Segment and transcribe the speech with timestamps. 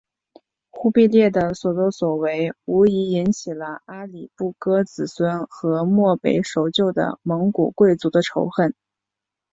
[0.71, 8.73] 忽必烈的所做所为无疑引起了阿里不哥子孙和漠北守旧的蒙古贵族的仇恨。